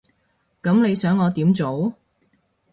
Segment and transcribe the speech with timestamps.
[0.63, 1.93] 噉你想我點做？